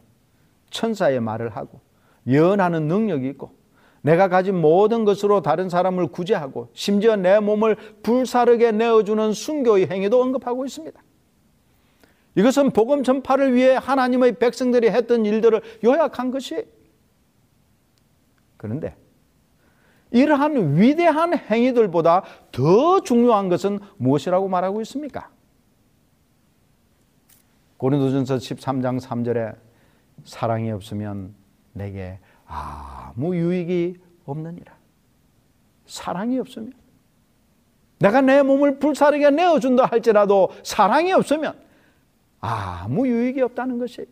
[0.69, 1.81] 천사의 말을 하고
[2.27, 3.55] 예언하는 능력이 있고
[4.01, 10.65] 내가 가진 모든 것으로 다른 사람을 구제하고 심지어 내 몸을 불사르게 내어주는 순교의 행위도 언급하고
[10.65, 10.99] 있습니다.
[12.35, 16.65] 이것은 복음 전파를 위해 하나님의 백성들이 했던 일들을 요약한 것이
[18.57, 18.95] 그런데
[20.11, 25.29] 이러한 위대한 행위들보다 더 중요한 것은 무엇이라고 말하고 있습니까?
[27.77, 29.55] 고린도전서 13장 3절에
[30.25, 31.33] 사랑이 없으면
[31.73, 32.19] 내게
[32.51, 34.75] 아무 유익이 없느니라.
[35.85, 36.73] 사랑이 없으면
[37.99, 41.57] 내가 내 몸을 불사르게 내어준다 할지라도 사랑이 없으면
[42.39, 44.05] 아무 유익이 없다는 것이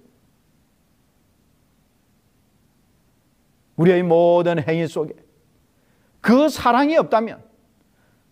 [3.76, 5.14] 우리의 모든 행위 속에
[6.22, 7.42] 그 사랑이 없다면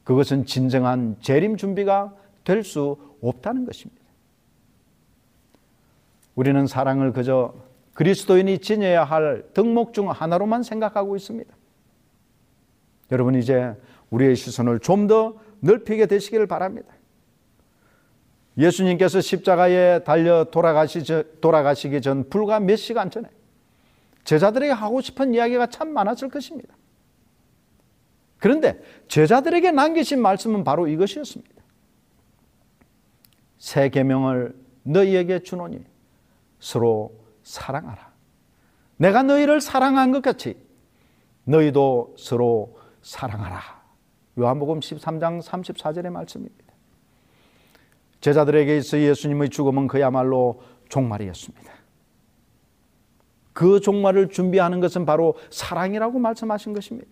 [0.03, 4.01] 그것은 진정한 재림 준비가 될 수 없다는 것입니다.
[6.35, 7.53] 우리는 사랑을 그저
[7.97, 11.51] 그리스도인이 지녀야 할 덕목 중 하나로만 생각하고 있습니다.
[13.11, 13.73] 여러분 이제
[14.11, 16.93] 우리의 시선을 좀 더 넓히게 되시기를 바랍니다.
[18.55, 21.01] 예수님께서 십자가에 달려 돌아가시,
[21.41, 23.27] 돌아가시기 전 불과 몇 시간 전에
[24.25, 26.75] 제자들에게 하고 싶은 이야기가 참 많았을 것입니다.
[28.37, 31.63] 그런데 제자들에게 남기신 말씀은 바로 이것이었습니다.
[33.57, 35.83] 새 계명을 너희에게 주노니
[36.59, 38.11] 서로 사랑하라.
[38.97, 40.57] 내가 너희를 사랑한 것 같이
[41.45, 43.61] 너희도 서로 사랑하라.
[44.37, 46.65] 요한복음 13장 34절의 말씀입니다.
[48.19, 51.71] 제자들에게 있어 예수님의 죽음은 그야말로 종말이었습니다.
[53.53, 57.09] 그 종말을 준비하는 것은 바로 사랑이라고 말씀하신 것입니다.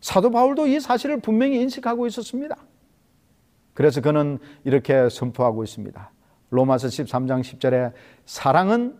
[0.00, 2.56] 사도 바울도 이 사실을 분명히 인식하고 있었습니다.
[3.74, 6.13] 그래서 그는 이렇게 선포하고 있습니다.
[6.54, 7.92] 로마서 13장 10절에
[8.26, 8.96] 사랑은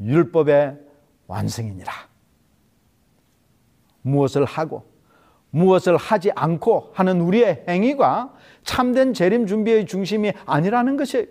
[0.00, 0.76] 율법의
[1.26, 1.90] 완성이니라.
[4.02, 4.84] 무엇을 하고
[5.50, 8.34] 무엇을 하지 않고 하는 우리의 행위가
[8.64, 11.28] 참된 재림 준비의 중심이 아니라는 것이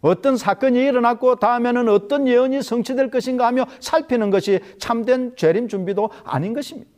[0.00, 6.54] 어떤 사건이 일어났고 다음에는 어떤 예언이 성취될 것인가 하며 살피는 것이 참된 재림 준비도 아닌
[6.54, 6.90] 것입니다.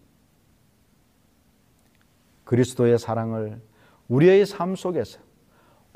[2.45, 3.61] 그리스도의 사랑을
[4.09, 5.20] 우리의 삶 속에서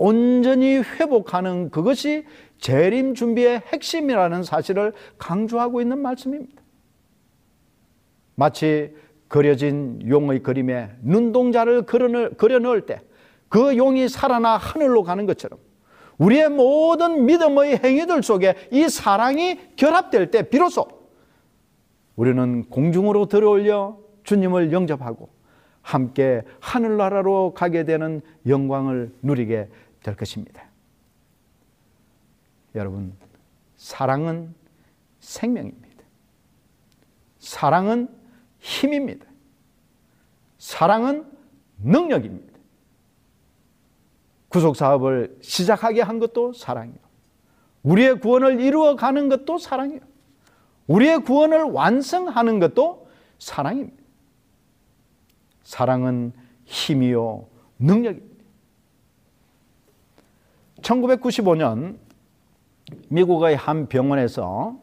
[0.05, 2.25] 온전히 회복하는 그것이
[2.59, 6.63] 재림 준비의 핵심이라는 사실을 강조하고 있는 말씀입니다.
[8.35, 8.95] 마치
[9.29, 13.01] 그려진 용의 그림에 눈동자를 그려 넣을 때
[13.53, 15.59] 그 용이 살아나 하늘로 가는 것처럼
[16.17, 20.89] 우리의 모든 믿음의 행위들 속에 이 사랑이 결합될 때 비로소
[22.17, 25.29] 우리는 공중으로 들어올려 주님을 영접하고
[25.83, 29.69] 함께 하늘나라로 가게 되는 영광을 누리게
[30.03, 30.65] 될 것입니다.
[32.75, 33.15] 여러분,
[33.77, 34.55] 사랑은
[35.21, 36.05] 생명입니다.
[37.39, 38.09] 사랑은
[38.59, 39.27] 힘입니다.
[40.59, 41.27] 사랑은
[41.83, 42.53] 능력입니다.
[44.49, 46.99] 구속 사업을 시작하게 한 것도 사랑이요.
[47.83, 50.01] 우리의 구원을 이루어 가는 것도 사랑이요.
[50.87, 54.03] 우리의 구원을 완성하는 것도 사랑입니다.
[55.65, 56.33] 사랑은
[56.65, 57.49] 힘이요
[57.79, 58.32] 능력입니다.
[60.83, 61.97] 1995년
[63.09, 64.77] 미국의 한 병원에서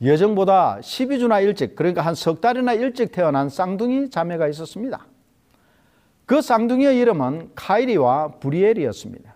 [0.00, 5.06] 예정보다 12주나 일찍 그러니까 한 석 달이나 일찍 태어난 쌍둥이 자매가 있었습니다.
[6.26, 9.34] 그 쌍둥이의 이름은 카이리와 브리엘이었습니다.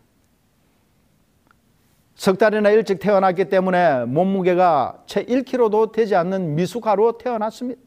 [2.14, 7.80] 석 달이나 일찍 태어났기 때문에 몸무게가 채 1kg도 되지 않는 미숙아로 태어났습니다.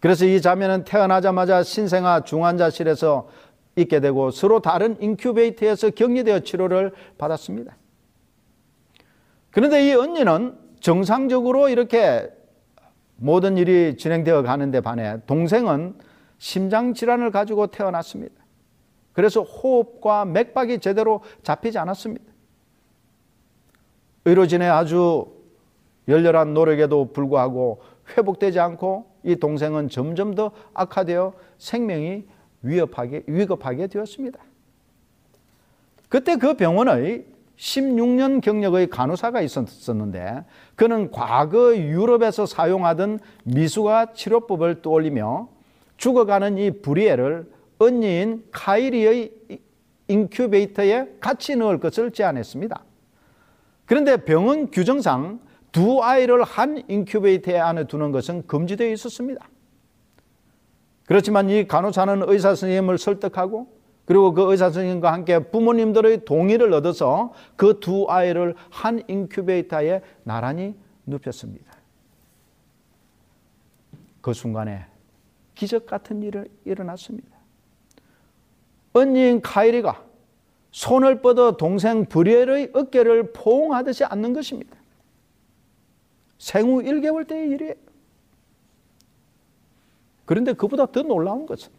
[0.00, 3.28] 그래서 이 자매는 태어나자마자 신생아 중환자실에서
[3.76, 7.76] 있게 되고 서로 다른 인큐베이터에서 격리되어 치료를 받았습니다.
[9.50, 12.30] 그런데 이 언니는 정상적으로 이렇게
[13.16, 15.94] 모든 일이 진행되어 가는데 반해 동생은
[16.38, 18.34] 심장 질환을 가지고 태어났습니다.
[19.12, 22.24] 그래서 호흡과 맥박이 제대로 잡히지 않았습니다.
[24.24, 25.26] 의료진의 아주
[26.08, 27.82] 열렬한 노력에도 불구하고
[28.16, 32.24] 회복되지 않고 이 동생은 점점 더 악화되어 생명이
[32.62, 34.38] 위협하게, 위급하게 되었습니다.
[36.08, 37.24] 그때 그 병원의
[37.56, 40.44] 16년 경력의 간호사가 있었는데
[40.74, 45.48] 그는 과거 유럽에서 사용하던 미수가 치료법을 떠올리며
[45.96, 49.32] 죽어가는 이 브리엘을 언니인 카이리의
[50.08, 52.84] 인큐베이터에 같이 넣을 것을 제안했습니다.
[53.86, 55.40] 그런데 병원 규정상
[55.70, 59.46] 두 아이를 한 인큐베이터 안에 두는 것은 금지되어 있었습니다.
[61.12, 63.66] 그렇지만 이 간호사는 의사 선생님을 설득하고
[64.06, 71.70] 그리고 그 의사 선생님과 함께 부모님들의 동의를 얻어서 그 두 아이를 한 인큐베이터에 나란히 눕혔습니다.
[74.22, 74.86] 그 순간에
[75.54, 77.36] 기적 같은 일이 일어났습니다.
[78.94, 80.02] 언니인 카이리가
[80.70, 84.78] 손을 뻗어 동생 브리엘의 어깨를 포옹하듯이 앉는 것입니다.
[86.38, 87.91] 생후 1개월 때의 일이에요.
[90.24, 91.70] 그런데 그보다 더 놀라운 것은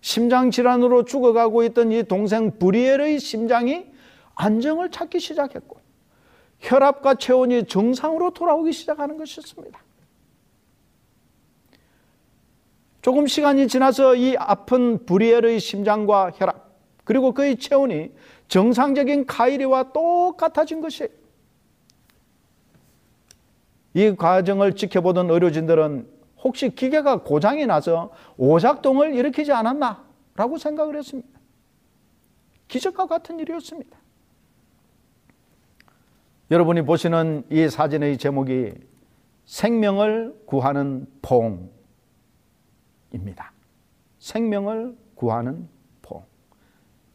[0.00, 3.86] 심장 질환으로 죽어가고 있던 이 동생 브리엘의 심장이
[4.34, 5.78] 안정을 찾기 시작했고
[6.60, 9.78] 혈압과 체온이 정상으로 돌아오기 시작하는 것이었습니다.
[13.02, 16.70] 조금 시간이 지나서 이 아픈 브리엘의 심장과 혈압
[17.04, 18.10] 그리고 그의 체온이
[18.48, 21.08] 정상적인 카이리와 똑같아진 것이에요.
[23.94, 30.04] 이 과정을 지켜보던 의료진들은 혹시 기계가 고장이 나서 오작동을 일으키지 않았나?
[30.34, 31.28] 라고 생각을 했습니다.
[32.68, 33.98] 기적과 같은 일이었습니다.
[36.50, 38.72] 여러분이 보시는 이 사진의 제목이
[39.44, 41.70] 생명을 구하는 봉입니다.
[44.18, 45.68] 생명을 구하는
[46.02, 46.24] 봉.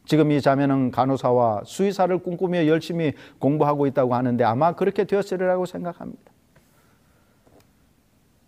[0.05, 6.31] 지금 이 자매는 간호사와 수의사를 꿈꾸며 열심히 공부하고 있다고 하는데 아마 그렇게 되었으리라고 생각합니다.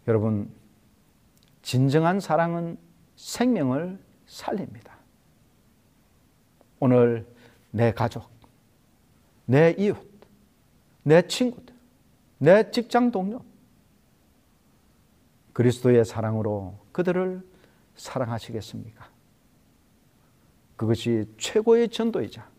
[0.08, 0.50] 여러분,
[1.68, 2.78] 진정한 사랑은
[3.18, 4.96] 생명을 살립니다.
[6.80, 7.28] 오늘
[7.72, 8.30] 내 가족,
[9.46, 9.98] 내 이웃,
[11.04, 11.76] 내 친구들,
[12.38, 13.44] 내 직장 동료,
[15.52, 17.46] 그리스도의 사랑으로 그들을
[17.96, 19.10] 사랑하시겠습니까?
[20.78, 22.50] 그것이 최고의 전도이자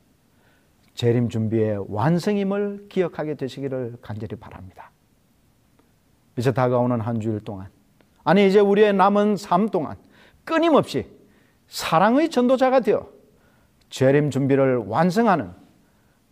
[0.92, 4.90] 재림 준비의 완성임을 기억하게 되시기를 간절히 바랍니다.
[6.36, 7.70] 이제 다가오는 한 주일 동안
[8.28, 9.96] 아니 이제 우리의 남은 삶 동안
[10.44, 11.10] 끊임없이
[11.66, 13.08] 사랑의 전도자가 되어
[13.88, 15.50] 재림 준비를 완성하는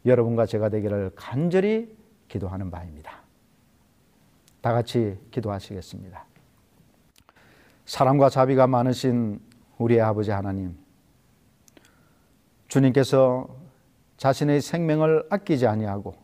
[0.05, 1.97] 여러분과 제가 되기를 간절히
[2.29, 3.23] 기도하는 바입니다.
[4.61, 6.23] 다 같이 기도하시겠습니다.
[7.87, 9.41] 사랑과 자비가 많으신
[9.79, 10.77] 우리의 아버지 하나님,
[12.69, 13.49] 주님께서
[14.19, 16.15] 자신의 생명을 아끼지 아니하고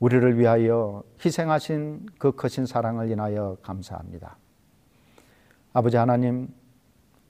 [0.00, 4.38] 우리를 위하여 희생하신 그 크신 사랑을 인하여 감사합니다.
[5.72, 6.48] 아버지 하나님,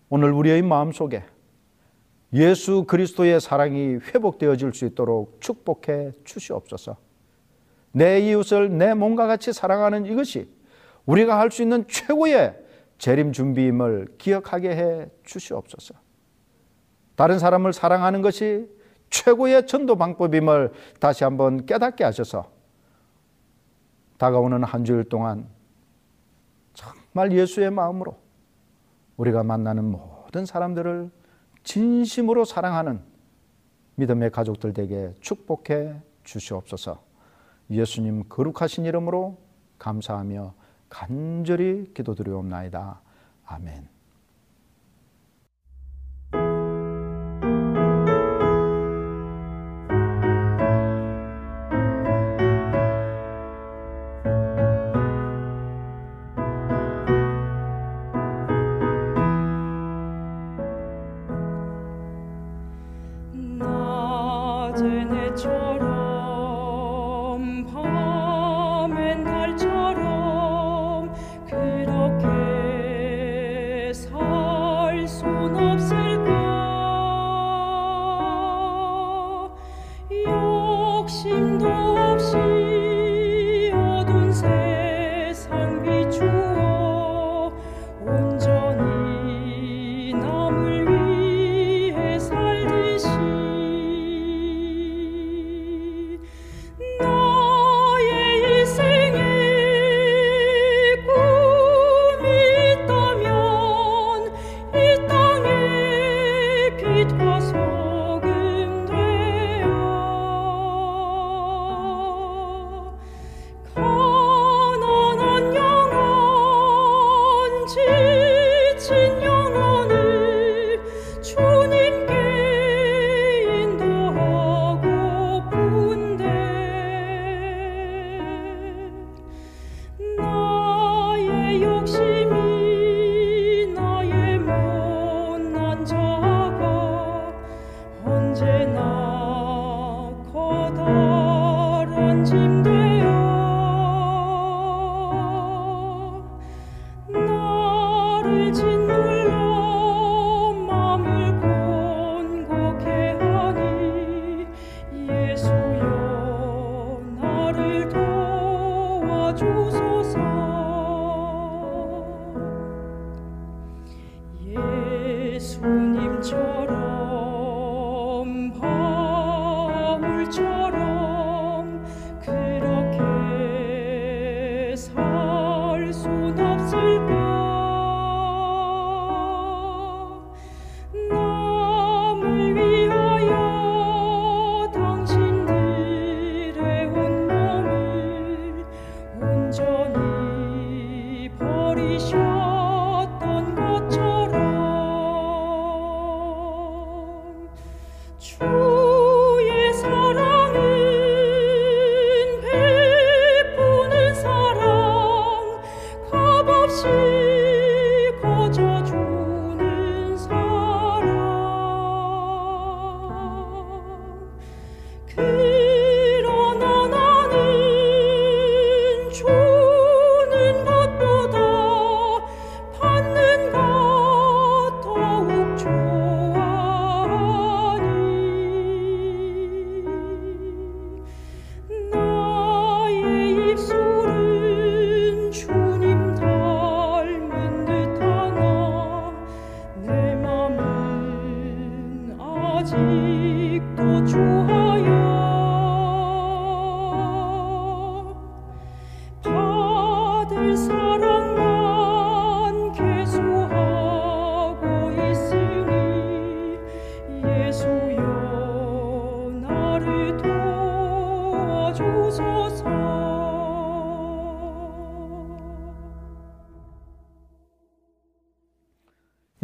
[0.08, 1.24] 오늘 우리의 마음 속에
[2.32, 6.96] 예수 그리스도의 사랑이 회복되어질 수 있도록 축복해 주시옵소서.
[7.92, 10.48] 내 이웃을 내 몸과 같이 사랑하는 이것이
[11.06, 12.56] 우리가 할 수 있는 최고의
[12.98, 15.94] 재림 준비임을 기억하게 해 주시옵소서.
[17.16, 18.68] 다른 사람을 사랑하는 것이
[19.10, 22.59] 최고의 전도 방법임을 다시 한번 깨닫게 하셔서
[24.20, 25.48] 다가오는 한 주일 동안
[26.74, 28.18] 정말 예수의 마음으로
[29.16, 31.10] 우리가 만나는 모든 사람들을
[31.64, 33.00] 진심으로 사랑하는
[33.94, 37.02] 믿음의 가족들 되게 축복해 주시옵소서.
[37.70, 39.38] 예수님 거룩하신 이름으로
[39.78, 40.52] 감사하며
[40.90, 43.00] 간절히 기도드리옵나이다.
[43.46, 43.99] 아멘.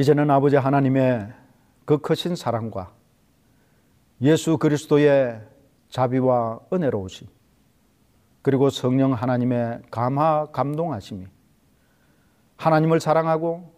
[0.06, 1.32] 이제는 아버지 하나님의
[1.84, 2.92] 그 크신 사랑과
[4.22, 5.42] 예수 그리스도의
[5.88, 7.26] 자비와 은혜로우심
[8.40, 11.26] 그리고 성령 하나님의 감화 감동하심이
[12.56, 13.74] 하나님을 사랑하고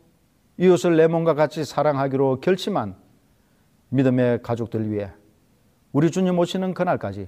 [0.58, 2.94] 이웃을 내 몸과 같이 사랑하기로 결심한
[3.88, 5.10] 믿음의 가족들 위해
[5.92, 7.26] 우리 주님 오시는 그날까지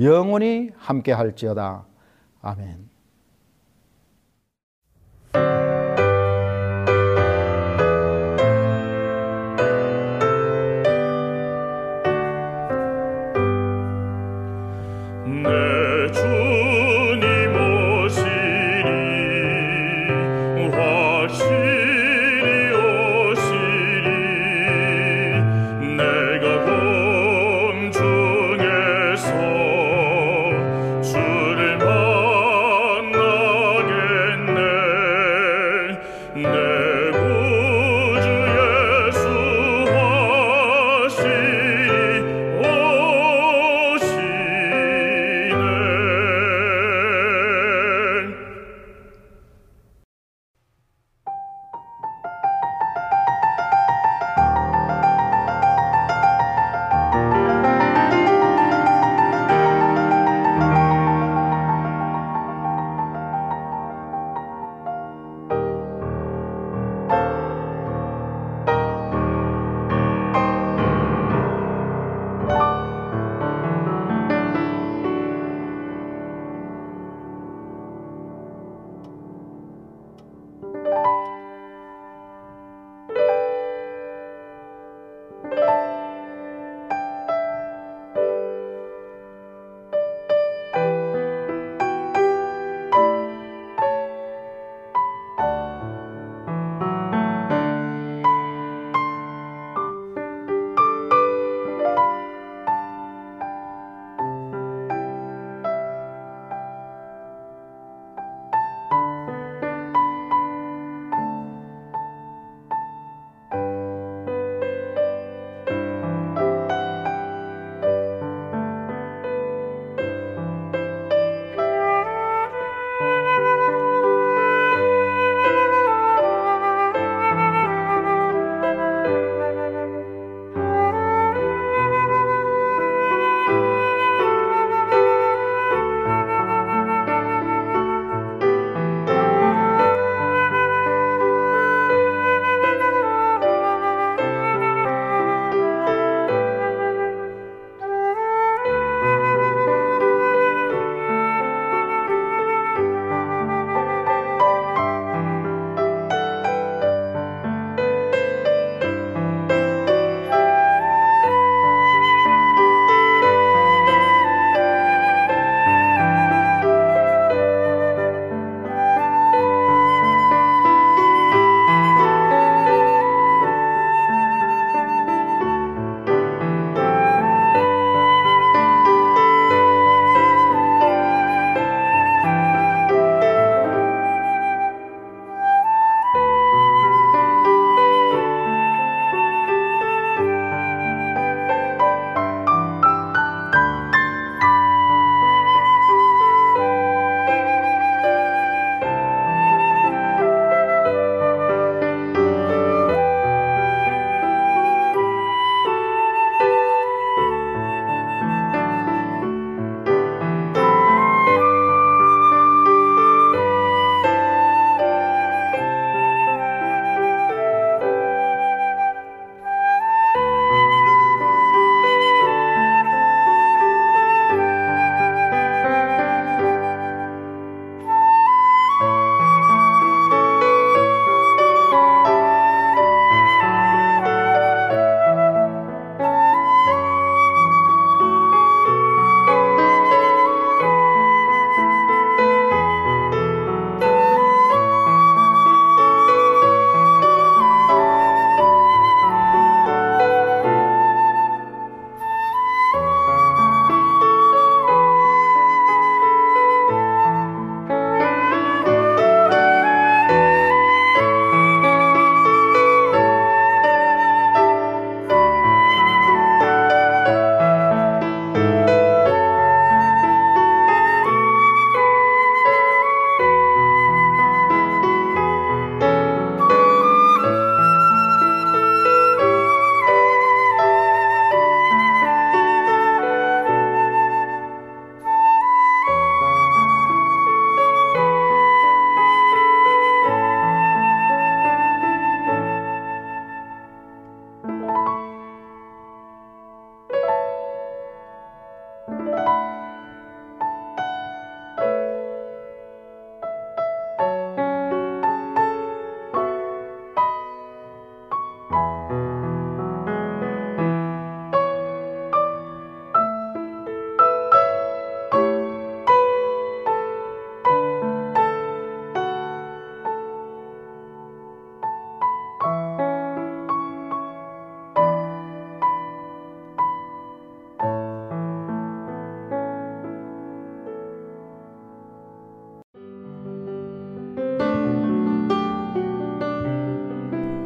[0.00, 1.84] 영원히 함께 할지어다.
[2.40, 2.88] 아멘.